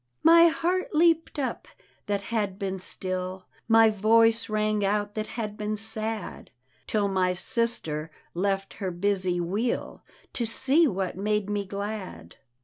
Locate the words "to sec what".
10.33-11.17